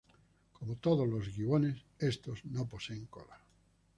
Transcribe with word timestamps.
Como 0.51 0.77
todos 0.77 1.07
los 1.07 1.27
gibones, 1.27 1.85
estos 1.99 2.43
no 2.45 2.67
poseen 2.67 3.05
cola. 3.05 3.39